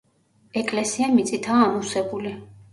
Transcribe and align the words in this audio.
ეკლესია 0.61 1.11
მიწითაა 1.19 1.69
ამოვსებული. 1.69 2.37